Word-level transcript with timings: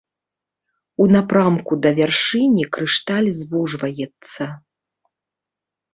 У 1.03 1.05
напрамку 1.15 1.77
да 1.83 1.91
вяршыні 2.01 2.63
крышталь 2.77 3.29
звужваецца. 3.41 4.43